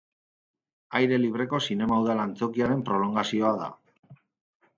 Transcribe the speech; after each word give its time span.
Aire 0.99 1.19
libreko 1.19 1.59
zinema 1.67 1.99
udal 2.05 2.23
antzokiaren 2.25 2.83
prolongazioa 2.89 3.53
da. 3.63 3.71